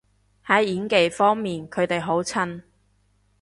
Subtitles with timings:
[0.47, 2.63] 喺演技方面佢哋好襯